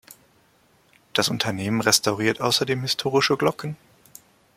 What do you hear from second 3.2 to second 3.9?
Glocken.